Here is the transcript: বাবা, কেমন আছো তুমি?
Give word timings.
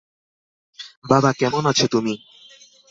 বাবা, 1.09 1.29
কেমন 1.33 1.63
আছো 1.65 1.85
তুমি? 1.87 2.13